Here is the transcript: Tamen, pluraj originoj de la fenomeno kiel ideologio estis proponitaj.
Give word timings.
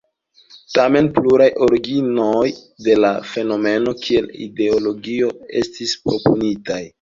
Tamen, 0.75 1.09
pluraj 1.17 1.49
originoj 1.65 2.45
de 2.87 2.95
la 3.03 3.11
fenomeno 3.35 3.93
kiel 4.07 4.31
ideologio 4.47 5.31
estis 5.63 5.95
proponitaj. 6.09 6.81